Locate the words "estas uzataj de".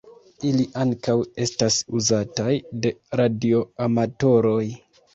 1.45-2.97